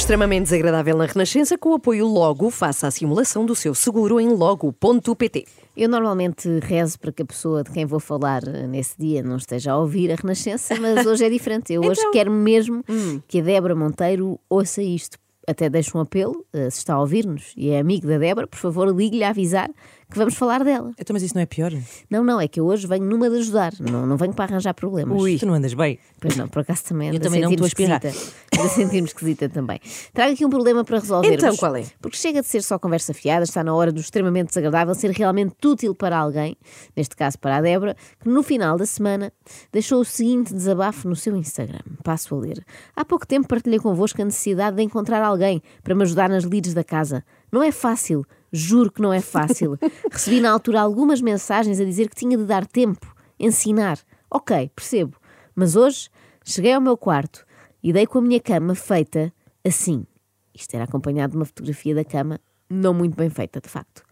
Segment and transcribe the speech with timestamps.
[0.00, 2.50] Extremamente desagradável na Renascença com o apoio Logo.
[2.50, 5.44] Faça a simulação do seu seguro em logo.pt.
[5.76, 9.36] Eu normalmente rezo para que a pessoa de quem vou falar eh, nesse dia não
[9.36, 11.74] esteja a ouvir a Renascença, mas hoje é diferente.
[11.74, 12.12] Eu hoje Então?
[12.12, 12.82] quero mesmo
[13.28, 15.18] que a Débora Monteiro ouça isto.
[15.46, 18.58] Até deixo um apelo, eh, se está a ouvir-nos e é amigo da Débora, por
[18.58, 19.68] favor, ligue-lhe a avisar
[20.10, 20.92] que vamos falar dela.
[20.98, 21.72] Então, mas isso não é pior?
[22.10, 24.74] Não, não, é que eu hoje venho numa de ajudar, não, não venho para arranjar
[24.74, 25.16] problemas.
[25.38, 25.98] Tu não andas bem?
[26.20, 28.04] Pois não, por acaso também Eu ando também a não estou a espirrar.
[28.04, 28.36] esquisita.
[28.54, 29.80] Ando a sentir-me esquisita também.
[30.12, 31.32] Trago aqui um problema para resolver.
[31.32, 31.84] Então, qual é?
[32.00, 35.54] Porque chega de ser só conversa fiada, está na hora do extremamente desagradável ser realmente
[35.64, 36.56] útil para alguém,
[36.96, 39.32] neste caso para a Débora, que no final da semana
[39.72, 41.80] deixou o seguinte desabafo no seu Instagram.
[42.02, 42.64] Passo a ler.
[42.96, 46.74] Há pouco tempo partilhei convosco a necessidade de encontrar alguém para me ajudar nas lides
[46.74, 47.24] da casa.
[47.52, 49.78] Não é fácil, juro que não é fácil.
[50.10, 53.98] Recebi na altura algumas mensagens a dizer que tinha de dar tempo, ensinar.
[54.30, 55.16] Ok, percebo.
[55.54, 56.08] Mas hoje
[56.44, 57.44] cheguei ao meu quarto
[57.82, 59.32] e dei com a minha cama feita
[59.64, 60.06] assim.
[60.54, 64.02] Isto era acompanhado de uma fotografia da cama não muito bem feita, de facto.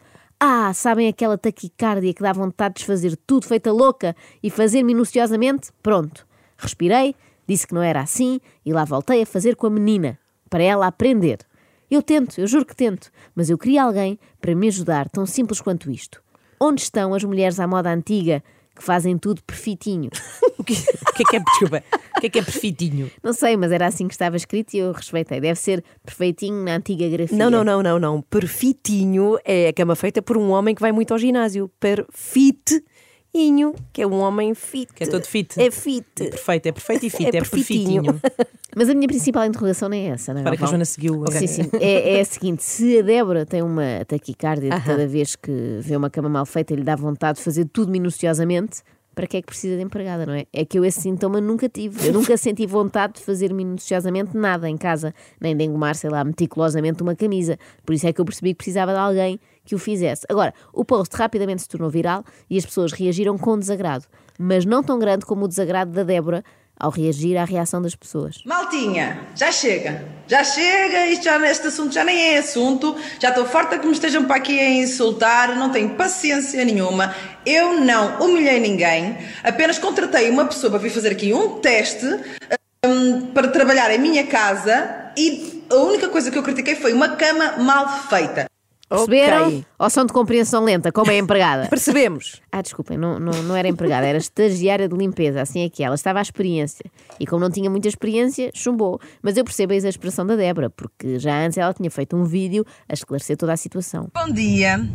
[0.40, 5.70] Ah, sabem aquela taquicardia que dá vontade de desfazer tudo feita louca e fazer minuciosamente?
[5.82, 6.26] Pronto.
[6.56, 7.14] Respirei,
[7.46, 10.86] disse que não era assim e lá voltei a fazer com a menina, para ela
[10.86, 11.38] aprender.
[11.90, 15.60] Eu tento, eu juro que tento, mas eu queria alguém para me ajudar, tão simples
[15.60, 16.22] quanto isto.
[16.60, 18.42] Onde estão as mulheres à moda antiga
[18.76, 20.10] que fazem tudo perfeitinho?
[20.58, 21.84] O que, o que é que é, desculpa,
[22.16, 23.10] o que é que é perfeitinho?
[23.22, 25.40] Não sei, mas era assim que estava escrito e eu respeitei.
[25.40, 27.38] Deve ser perfeitinho na antiga grafia.
[27.38, 28.20] Não, não, não, não, não.
[28.20, 31.70] Perfeitinho é a cama feita por um homem que vai muito ao ginásio.
[31.78, 32.82] Perfeitinho,
[33.92, 34.92] que é um homem fit.
[34.92, 35.60] Que é todo fit.
[35.60, 36.06] É fit.
[36.20, 38.20] É perfeito, é perfeito e fit, É é, perfeitinho.
[38.76, 40.44] Mas a minha principal interrogação nem é essa, não é?
[40.44, 40.66] Para que a?
[40.66, 41.24] Joana seguiu.
[41.32, 41.70] Sim, sim.
[41.80, 44.84] É, é a seguinte: se a Débora tem uma taquicardia de Aham.
[44.84, 47.90] cada vez que vê uma cama mal feita e lhe dá vontade de fazer tudo
[47.90, 48.82] minuciosamente,
[49.18, 50.46] para que é que precisa de empregada, não é?
[50.52, 52.06] É que eu esse sintoma nunca tive.
[52.06, 56.22] Eu nunca senti vontade de fazer minuciosamente nada em casa, nem de engomar, sei lá,
[56.22, 57.58] meticulosamente uma camisa.
[57.84, 60.24] Por isso é que eu percebi que precisava de alguém que o fizesse.
[60.28, 64.04] Agora, o post rapidamente se tornou viral e as pessoas reagiram com desagrado,
[64.38, 66.44] mas não tão grande como o desagrado da Débora
[66.78, 68.40] ao reagir à reação das pessoas.
[68.46, 70.17] Maltinha, já chega.
[70.28, 72.94] Já chega, isto já, este assunto já nem é assunto.
[73.18, 77.14] Já estou farta que me estejam para aqui a insultar, não tenho paciência nenhuma.
[77.46, 82.04] Eu não humilhei ninguém, apenas contratei uma pessoa para vir fazer aqui um teste
[82.84, 87.16] hum, para trabalhar em minha casa e a única coisa que eu critiquei foi uma
[87.16, 88.47] cama mal feita.
[88.88, 89.48] Perceberam?
[89.48, 89.66] Ok.
[89.78, 91.68] Ou são de compreensão lenta, como é empregada?
[91.70, 92.40] Percebemos.
[92.50, 95.94] Ah, desculpem, não, não, não era empregada, era estagiária de limpeza, assim é que ela
[95.94, 96.90] estava à experiência.
[97.20, 99.00] E como não tinha muita experiência, chumbou.
[99.22, 102.64] Mas eu percebo a exasperação da Débora, porque já antes ela tinha feito um vídeo
[102.88, 104.08] a esclarecer toda a situação.
[104.14, 104.88] Bom dia.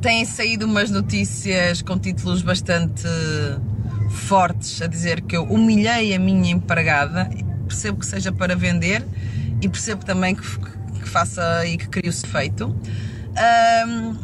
[0.00, 3.02] Têm saído umas notícias com títulos bastante
[4.10, 7.28] fortes a dizer que eu humilhei a minha empregada.
[7.66, 9.04] Percebo que seja para vender
[9.60, 10.42] e percebo também que,
[11.04, 12.74] que faça e que crie o feito.
[13.36, 14.16] Ahm,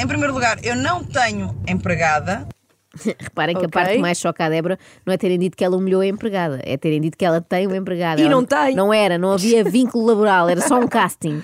[0.00, 2.46] em primeiro lugar, eu não tenho empregada.
[3.18, 3.70] Reparem que a Ok.
[3.72, 6.60] parte que mais choca a Débora não é terem dito que ela humilhou a empregada,
[6.64, 8.20] é terem dito que ela tem uma empregada.
[8.20, 8.74] E Ela não tem.
[8.74, 11.42] Não era, não havia vínculo laboral, era só um casting.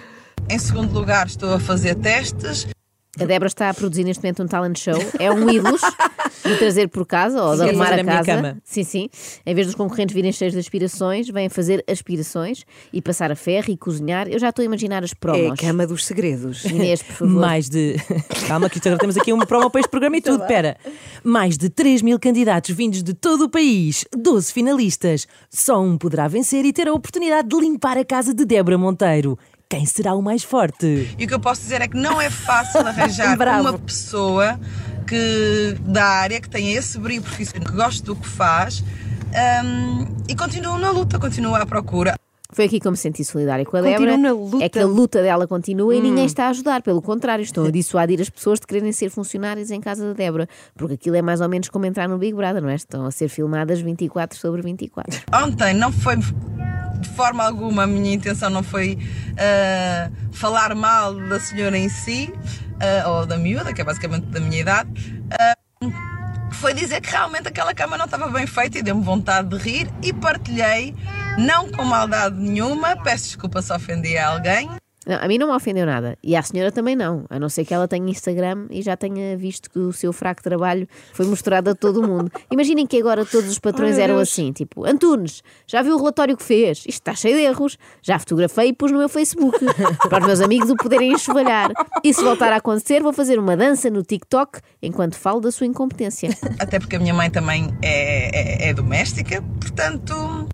[0.51, 2.67] Em segundo lugar, estou a fazer testes.
[3.19, 4.99] A Débora está a produzir neste momento um talent show.
[5.19, 5.81] É um ídolos
[6.47, 8.25] de trazer por casa ou de Sim, arrumar fazer a casa.
[8.25, 8.59] cama.
[8.65, 9.09] Sim, sim.
[9.45, 13.71] Em vez dos concorrentes virem cheios de aspirações, vêm fazer aspirações e passar a ferro
[13.71, 14.29] e cozinhar.
[14.29, 15.53] Eu já estou a imaginar as É promos.
[15.53, 16.65] a cama dos segredos.
[16.65, 17.35] Inês, por favor.
[17.41, 17.97] Mais de.
[18.49, 20.47] Calma, que agora temos aqui uma promo para este programa e tudo.
[20.47, 20.77] Pera.
[21.25, 25.27] Mais de 3 mil candidatos vindos de todo o país, 12 finalistas.
[25.51, 29.39] Só um poderá vencer e ter a oportunidade de limpar a casa de Débora Monteiro.
[29.69, 31.13] Quem será o mais forte?
[31.19, 34.59] E o que eu posso dizer é que não é fácil arranjar uma pessoa
[35.07, 38.85] que da área que tenha esse brilho profissional, que goste do que faz
[39.65, 42.15] hum, e continuo na luta, continuo à procura.
[42.53, 44.17] Foi aqui que eu me senti solidária com a Débora.
[44.17, 44.57] na luta.
[44.57, 44.63] Hum.
[44.63, 46.81] É que a luta dela continua e ninguém está a ajudar.
[46.81, 50.49] Pelo contrário, estão a dissuadir as pessoas de quererem ser funcionários em casa da Débora.
[50.77, 52.77] Porque aquilo é mais ou menos como entrar no Big Brother, não é?
[52.77, 55.23] Estão a ser filmadas 24 sobre 24.
[55.35, 56.17] Ontem não foi
[57.07, 58.99] de forma alguma a minha intenção não foi
[59.39, 62.33] ah, falar mal da senhora em si
[62.81, 65.23] ah, ou da miúda, que é basicamente da minha idade.
[65.31, 65.57] ah,
[66.53, 69.91] foi dizer que realmente aquela cama não estava bem feita e deu-me vontade de rir
[70.03, 70.95] e partilhei,
[71.39, 74.71] não com maldade nenhuma, peço desculpa se ofendi a alguém.
[75.07, 76.19] Não, a mim não me ofendeu nada.
[76.23, 77.25] E à senhora também não.
[77.31, 80.43] A não ser que ela tenha Instagram e já tenha visto que o seu fraco
[80.43, 82.31] trabalho foi mostrado a todo o mundo.
[82.51, 86.43] Imaginem que agora todos os patrões eram assim, tipo, Antunes, já viu o relatório que
[86.43, 86.79] fez?
[86.79, 87.79] Isto está cheio de erros.
[88.03, 89.59] Já fotografei e pus no meu Facebook.
[90.11, 91.71] para os meus amigos o poderem enxovalhar.
[92.03, 95.67] E se voltar a acontecer, vou fazer uma dança no TikTok enquanto falo da sua
[95.67, 96.31] incompetência.
[96.59, 100.49] Até porque a minha mãe também é, é, é doméstica, portanto.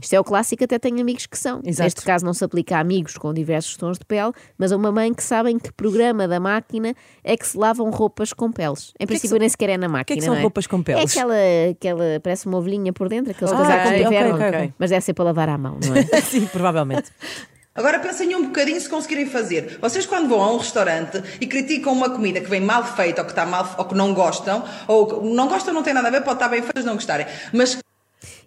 [0.00, 1.60] Isto é o clássico, até tenho amigos que são.
[1.64, 1.84] Exato.
[1.84, 4.90] Neste caso não se aplica a amigos com diversos tons de pele, mas a uma
[4.90, 8.92] mãe que sabem que programa da máquina é que se lavam roupas com peles.
[8.98, 10.40] Em princípio nem sequer é na máquina, que é que são é?
[10.40, 11.10] roupas com É peles?
[11.12, 11.34] aquela,
[11.70, 14.74] aquela, parece uma ovelhinha por dentro, aqueles Ah, casacos de ok, inverno, ok, ok.
[14.78, 16.02] mas deve ser para lavar à mão, não é?
[16.22, 17.10] Sim, provavelmente.
[17.74, 19.78] Agora pensem um bocadinho se conseguirem fazer.
[19.80, 23.24] Vocês quando vão a um restaurante e criticam uma comida que vem mal feita ou
[23.24, 26.10] que está mal ou que não gostam, ou que não gostam não tem nada a
[26.10, 27.26] ver, pode estar bem feita, mas não gostarem.
[27.52, 27.78] Mas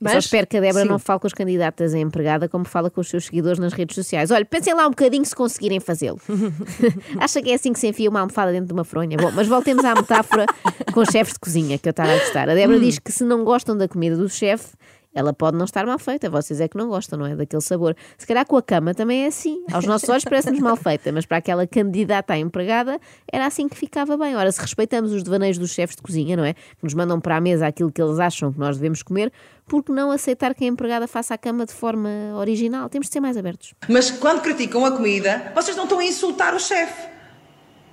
[0.02, 2.90] Eu Só espero que a Débora não fale com as candidatas a empregada como fala
[2.90, 4.32] com os seus seguidores nas redes sociais.
[4.32, 6.20] Olha, pensem lá um bocadinho se conseguirem fazê-lo.
[7.20, 9.18] Acha que é assim que se enfia uma almofada dentro de uma fronha?
[9.18, 10.46] Bom, mas voltemos à metáfora
[10.94, 12.50] com os chefes de cozinha, que eu estava a gostar.
[12.50, 14.68] A Débora diz que se não gostam da comida do chefe,
[15.16, 16.30] ela pode não estar mal feita.
[16.30, 17.36] Vocês é que não gostam, não é?
[17.36, 17.96] Daquele sabor.
[18.18, 19.64] Se calhar com a cama também é assim.
[19.72, 23.00] Aos nossos olhos parece-nos mal feita, mas para aquela candidata à empregada
[23.32, 24.36] era assim que ficava bem.
[24.36, 26.54] Ora, se respeitamos os devaneios dos chefes de cozinha, não é?
[26.54, 29.32] Que nos mandam para a mesa aquilo que eles acham que nós devemos comer,
[29.66, 32.90] por que não aceitar que a empregada faça a cama de forma original?
[32.90, 33.74] Temos de ser mais abertos.
[33.88, 37.16] Mas quando criticam a comida, vocês não estão a insultar o chefe.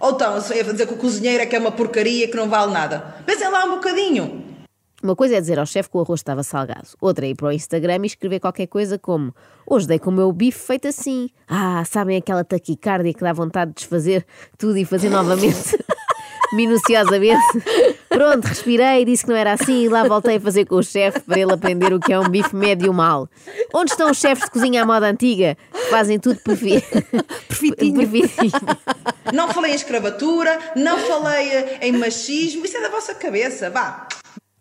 [0.01, 2.73] Ou estão a dizer que o cozinheiro é que é uma porcaria, que não vale
[2.73, 3.15] nada.
[3.25, 4.52] Pensem lá um bocadinho.
[5.03, 6.89] Uma coisa é dizer ao chefe que o arroz estava salgado.
[7.01, 9.35] Outra é ir para o Instagram e escrever qualquer coisa como
[9.67, 11.31] Hoje dei com o meu bife feito assim.
[11.49, 14.27] Ah, sabem aquela taquicardia que dá vontade de desfazer
[14.59, 15.79] tudo e fazer novamente?
[16.53, 17.41] Minuciosamente.
[18.09, 21.21] Pronto, respirei, disse que não era assim e lá voltei a fazer com o chefe
[21.21, 23.27] para ele aprender o que é um bife médio mal.
[23.73, 25.57] Onde estão os chefes de cozinha à moda antiga?
[25.73, 26.83] que Fazem tudo perfi...
[27.49, 28.07] Perfeitinho.
[28.07, 28.53] perfeitinho.
[29.33, 32.65] Não falei em escravatura, não falei em machismo.
[32.65, 34.07] Isso é da vossa cabeça, vá.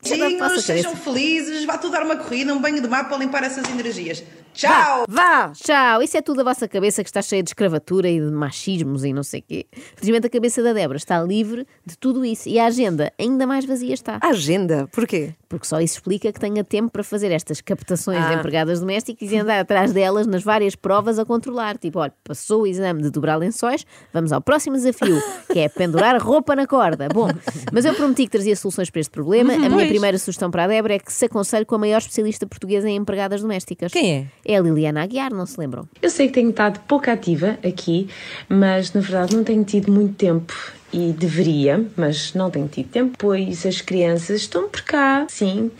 [0.03, 3.69] Beijinhos, sejam felizes, vá tudo dar uma corrida, um banho de mar para limpar essas
[3.69, 4.23] energias.
[4.53, 5.05] Tchau!
[5.07, 5.51] Vá!
[5.55, 9.03] Tchau, isso é tudo a vossa cabeça que está cheia de escravatura e de machismos
[9.03, 9.65] e não sei o quê.
[9.95, 13.65] Felizmente a cabeça da Débora está livre de tudo isso e a agenda ainda mais
[13.65, 14.19] vazia está.
[14.21, 15.33] A agenda, porquê?
[15.47, 18.35] Porque só isso explica que tenha tempo para fazer estas captações de Ah.
[18.35, 21.77] empregadas domésticas e andar atrás delas nas várias provas a controlar.
[21.77, 25.21] Tipo, olha, passou o exame de dobrar lençóis, vamos ao próximo desafio,
[25.51, 27.07] que é pendurar roupa na corda.
[27.13, 27.27] Bom,
[27.71, 29.53] mas eu prometi que trazia soluções para este problema.
[29.53, 29.87] a minha pois.
[29.89, 32.95] primeira sugestão para a Débora é que se aconselhe com a maior especialista portuguesa em
[32.95, 33.91] empregadas domésticas.
[33.91, 34.25] Quem é?
[34.45, 35.87] É a Liliana Aguiar, não se lembram?
[36.01, 38.07] Eu sei que tenho estado pouco ativa aqui,
[38.49, 40.53] mas na verdade não tenho tido muito tempo
[40.93, 45.71] e deveria, mas não tenho tido tempo, pois as crianças estão por cá, sim,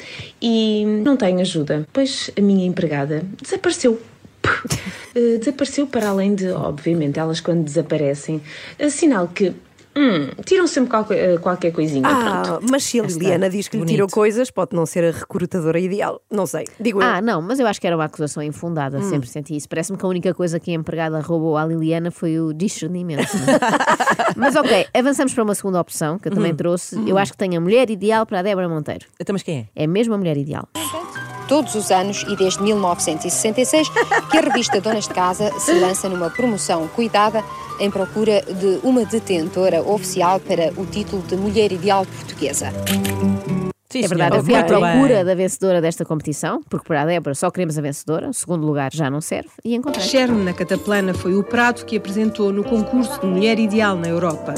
[0.42, 4.00] e não tenho ajuda, pois a minha empregada desapareceu.
[5.14, 8.42] Eh, desapareceu para além de, obviamente, elas quando desaparecem,
[8.80, 9.54] é sinal que
[9.96, 12.08] hum, tiram sempre qualquer, eh, qualquer coisinha.
[12.08, 12.66] Ah, pronto.
[12.70, 13.94] mas se a Liliana diz que lhe bonito.
[13.96, 16.22] tirou coisas, pode não ser a recrutadora ideal.
[16.32, 16.66] Não sei.
[16.80, 17.08] Digo eu.
[17.08, 19.10] Ah, não, mas eu acho que era uma acusação infundada, Hum.
[19.10, 19.68] sempre senti isso.
[19.70, 23.22] Parece-me que a única coisa que a empregada roubou à Liliana foi o discernimento.
[23.22, 23.26] é?
[24.36, 26.36] mas ok, avançamos para uma segunda opção que eu Hum.
[26.36, 26.96] também trouxe.
[27.08, 29.06] Eu acho que tenho a mulher ideal para a Débora Monteiro.
[29.20, 29.84] Então, mas quem é?
[29.84, 30.68] É mesmo a mulher ideal.
[31.48, 33.90] todos os anos e desde 1966
[34.30, 37.44] que a revista Donas de Casa se lança numa promoção cuidada
[37.82, 42.72] em procura de uma detentora oficial para o título de Mulher Ideal Portuguesa.
[43.90, 44.92] Sim, É verdade, eu fui à muito bem.
[44.92, 48.66] procura da vencedora desta competição, porque para a Débora só queremos a vencedora, o segundo
[48.66, 50.06] lugar já não serve, e encontrei.
[50.08, 54.54] Germe na Cataplana foi o prato que apresentou no concurso de Mulher Ideal na Europa.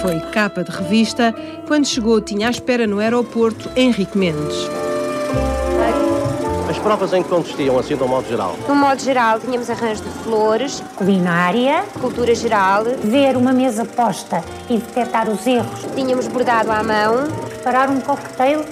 [0.00, 1.34] Foi capa de revista.
[1.68, 4.56] Quando chegou, tinha à espera no aeroporto Henrique Mendes.
[6.82, 8.56] As provas em que consistiam, assim, de um modo geral?
[8.68, 14.78] No modo geral, tínhamos arranjo de flores, culinária, cultura geral, ver uma mesa posta e
[14.78, 18.64] detectar os erros, tínhamos bordado à mão preparar um cocktail.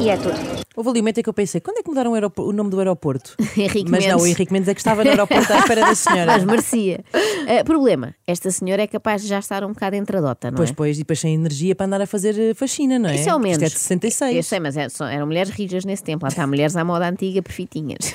[0.00, 0.53] e é tudo.
[0.76, 2.68] Houve ali um momento em que eu pensei, quando é que mudaram o, o nome
[2.70, 3.36] do aeroporto?
[3.56, 4.24] Henrique mas não, Mendes.
[4.24, 6.32] o Henrique Mendes é que estava no aeroporto à espera da senhora.
[6.32, 7.04] Mas merecia.
[7.14, 10.72] Uh, problema: esta senhora é capaz de já estar um bocado entradota, não Pois, é?
[10.72, 13.14] pois, e depois sem energia para andar a fazer eh, faxina, não é?
[13.16, 13.62] Isso é o menos.
[13.62, 14.36] Isto é de 66.
[14.36, 16.24] Eu sei, mas é- eram mulheres rijas nesse tempo.
[16.24, 18.14] Lá está, mulheres à moda antiga, perfeitinhas.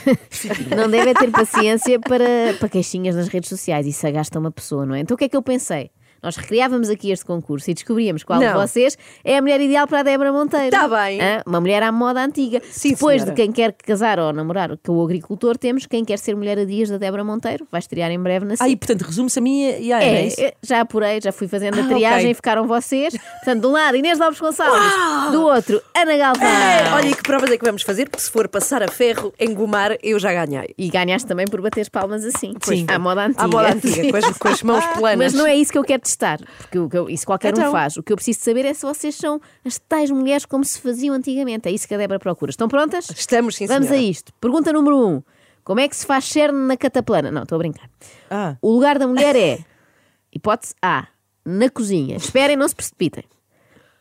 [0.76, 3.88] não deve ter paciência para, para queixinhas nas redes sociais.
[3.88, 5.00] Isso agasta uma pessoa, não é?
[5.00, 5.92] Então o que é que eu pensei?
[6.22, 8.54] Nós recriávamos aqui este concurso e descobríamos qual de Não.
[8.54, 10.70] vocês é a mulher ideal para a Débora Monteiro.
[10.72, 11.20] Tá bem.
[11.22, 11.42] Hã?
[11.46, 12.62] Uma mulher à moda antiga.
[12.70, 13.36] Sim, Depois senhora.
[13.36, 16.66] de quem quer casar ou namorar com o agricultor, temos quem quer ser mulher a
[16.66, 17.68] dias da Débora Monteiro.
[17.72, 20.54] Vai estrear em breve na Ah, e portanto, resume-se a mim e a é, É,
[20.62, 22.32] já apurei, já fui fazendo a Ah, triagem ok.
[22.32, 23.14] e ficaram vocês.
[23.18, 26.48] Portanto, de um lado, Inês Lopes Gonçalves, do outro, Ana Galvão.
[26.48, 28.10] É, olha, e que provas é que vamos fazer?
[28.10, 30.74] Porque se for passar a ferro, engomar, eu já ganhei.
[30.78, 32.54] E ganhaste também por bater as palmas assim.
[32.64, 32.86] Sim.
[32.88, 33.44] À moda antiga.
[33.44, 35.18] À moda antiga, com as, com as mãos planas.
[35.18, 36.40] Mas não é isso que eu quero testar,
[36.72, 37.72] porque eu- isso qualquer um Então.
[37.72, 37.98] faz.
[37.98, 41.14] O que eu preciso saber é se vocês são as tais mulheres como se faziam
[41.16, 41.68] antigamente.
[41.68, 42.50] É isso que a Débora procura.
[42.52, 43.10] Estão prontas?
[43.10, 44.06] Estamos, sim, Vamos senhora.
[44.06, 44.34] a isto.
[44.42, 45.22] Pergunta número um:
[45.64, 47.30] Como é que se faz cerne na cataplana?
[47.32, 47.90] Não, estou a brincar.
[48.30, 49.60] Ah, O lugar da mulher é
[50.34, 51.08] hipótese A,
[51.46, 52.16] na cozinha.
[52.18, 53.24] Esperem, não se precipitem.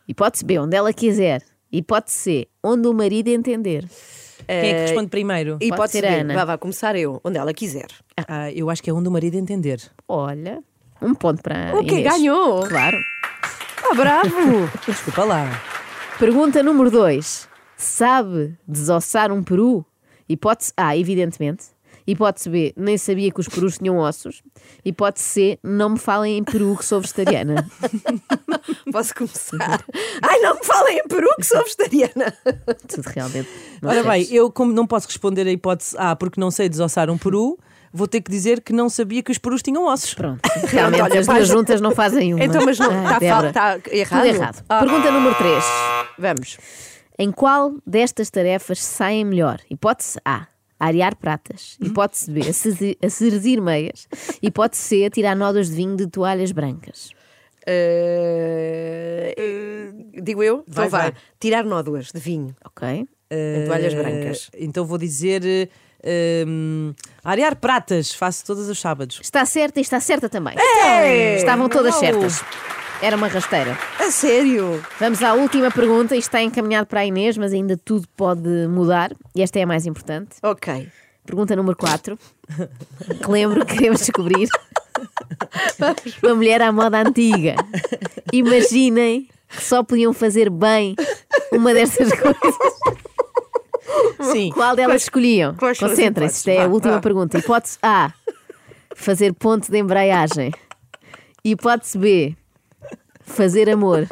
[0.06, 1.42] Hipótese B, onde ela quiser.
[1.70, 3.84] Hipótese C, onde o marido entender.
[4.46, 5.58] quem é que Eh, responde primeiro?
[5.60, 6.34] E Pode pode ser a Ana.
[6.34, 7.88] Vá, vá começar eu, onde ela quiser.
[8.26, 9.82] Ah, eu acho que é onde o marido entender.
[10.08, 10.62] Olha,
[11.00, 11.82] um ponto para O?
[11.82, 12.04] Inês.
[12.04, 12.66] Ganhou?
[12.66, 12.98] Claro.
[13.90, 14.70] Ah, bravo!
[14.86, 15.62] Desculpa lá.
[16.18, 17.48] Pergunta número 2.
[17.76, 19.84] Sabe desossar um peru?
[20.28, 21.66] Hipótese A, evidentemente.
[22.06, 24.42] Hipótese B, nem sabia que os perus tinham ossos.
[24.82, 27.70] Hipótese C, não me falem em peru que sou vegetariana.
[28.90, 29.84] Posso começar?
[30.22, 32.34] Ai, não me falem em peru que sou vegetariana.
[32.88, 33.48] Tudo realmente.
[33.82, 37.10] não Ora bem, eu como não posso responder a hipótese A porque não sei desossar
[37.10, 37.58] um peru,
[37.92, 40.14] vou ter que dizer que não sabia que os perus tinham ossos.
[40.14, 42.44] Pronto, realmente olha, as duas juntas não fazem uma.
[42.44, 44.22] Então, mas não, está Débora, tá errado?
[44.22, 44.64] Tudo errado.
[44.68, 45.64] Ah, Pergunta número 3.
[46.18, 46.58] Vamos.
[47.18, 49.60] Em qual destas tarefas saem melhor?
[49.70, 50.46] Hipótese A.
[50.78, 51.76] Arear pratas.
[51.82, 52.42] Hipótese B.
[53.04, 54.06] Acerzir meias.
[54.40, 55.04] Hipótese C.
[55.04, 57.10] Atirar nódoas de vinho de toalhas brancas.
[57.66, 59.34] Eh,
[60.22, 60.64] digo eu?
[60.66, 60.98] Vai, então vá.
[61.02, 61.14] vai.
[61.40, 62.54] Tirar nódoas de vinho.
[62.64, 63.06] Ok?
[63.30, 64.50] Em toalhas brancas.
[64.56, 65.68] Então vou dizer.
[66.46, 69.18] Hum, arear pratas, faço todos os sábados.
[69.22, 70.54] Está certa e está certa também.
[70.58, 71.36] É!
[71.36, 72.00] Estavam todas Uau!
[72.00, 72.44] certas.
[73.00, 73.78] Era uma rasteira.
[74.00, 74.84] A sério?
[74.98, 76.16] Vamos à última pergunta.
[76.16, 79.12] Isto está encaminhado para a Inês, mas ainda tudo pode mudar.
[79.36, 80.36] E esta é a mais importante.
[80.42, 80.88] Ok.
[81.24, 82.18] Pergunta número 4.
[83.22, 84.48] Que lembro que queremos descobrir.
[86.22, 87.54] Uma mulher à moda antiga.
[88.32, 90.96] Imaginem que só podiam fazer bem
[91.52, 92.58] uma destas coisas.
[94.32, 94.50] Sim.
[94.54, 95.54] Qual delas escolhiam?
[95.54, 97.38] quais Concentrem-se, isto é a última pergunta.
[97.38, 98.12] Hipótese A:
[98.94, 100.52] fazer ponte de embreagem.
[101.44, 102.36] Hipótese B:
[103.22, 104.06] fazer amor.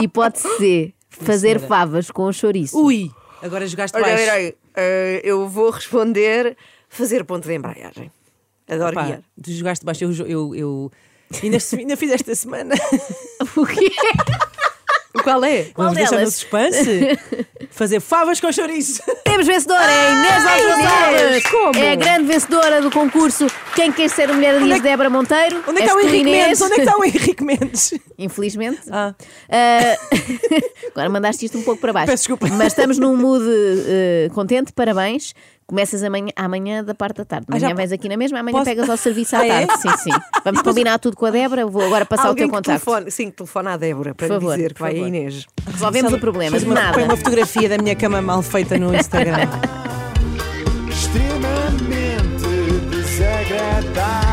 [0.00, 2.78] Hipótese C: fazer favas com chouriço.
[2.78, 3.10] Ui!
[3.42, 4.22] Agora jogaste Olha, baixo.
[4.22, 6.56] olha, olha, eh, eu vou responder
[6.88, 8.10] fazer ponto de embreagem.
[8.68, 9.20] Adoro Pá, guiar.
[9.42, 10.92] tu jogaste baixo, eu, eu, eu
[11.42, 12.74] ainda, ainda fiz esta semana.
[13.56, 13.90] O quê?
[15.22, 15.64] Qual é?
[15.64, 16.34] Qual Vamos deixar no delas?
[16.34, 17.18] suspense.
[17.74, 19.02] Fazer favas com chouriço.
[19.24, 21.50] Temos vencedora, é Inês Alves Gonçalves.
[21.50, 21.76] como?
[21.84, 25.62] É a grande vencedora do concurso Quem Quer Ser a Mulher Dias de Débora Monteiro.
[25.66, 26.24] Onde é que está o Henrique.
[26.24, 26.60] Mendes?
[26.62, 27.94] Onde é que está o Henrique Mendes?
[28.16, 28.80] Infelizmente.
[28.90, 29.14] Ah.
[29.50, 29.96] Ah,
[30.94, 32.06] agora mandaste isto um pouco para baixo.
[32.06, 32.46] Peço desculpa.
[32.54, 33.44] Mas estamos num mood
[33.86, 35.34] eh, contente, parabéns.
[35.66, 37.46] Começas amanhã, amanhã da parte da tarde.
[37.48, 39.66] Amanhã Ah, já- vais aqui na mesma, amanhã Posso- pegas ao serviço à Ah, é?
[39.66, 39.82] tarde.
[39.82, 40.10] Sim, sim.
[40.44, 41.66] Vamos combinar tudo com a Débora.
[41.66, 42.84] Vou agora passar o teu contacto.
[42.84, 44.98] telefone, sim, que telefone à Débora para favor, dizer que vai a.
[45.08, 45.46] Inês.
[45.66, 46.58] Resolvemos o problema.
[46.58, 46.92] De uma, nada.
[46.94, 49.48] põe uma fotografia da minha cama mal feita no Instagram.
[53.74, 54.23] Extremamente desagradável.